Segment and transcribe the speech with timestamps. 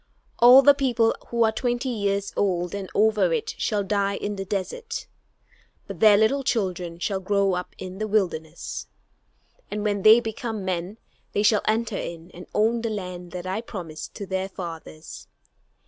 [0.39, 4.45] All the people who are twenty years old and over it shall die in the
[4.45, 5.05] desert;
[5.85, 8.87] but their little children shall grow up in the wilderness,
[9.69, 10.97] and when they become men
[11.33, 15.27] they shall enter in and own the land that I promised to their fathers.